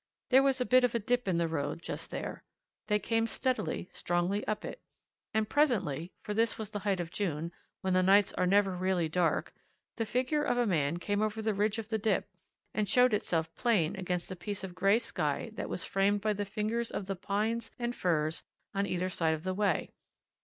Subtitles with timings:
[0.31, 2.43] There was a bit of a dip in the road just there:
[2.87, 4.81] they came steadily, strongly, up it.
[5.31, 9.07] And presently for this was the height of June, when the nights are never really
[9.07, 9.53] dark
[9.97, 12.27] the figure of a man came over the ridge of the dip,
[12.73, 16.45] and showed itself plain against a piece of grey sky that was framed by the
[16.45, 18.41] fingers of the pines and firs
[18.73, 19.91] on either side of the way.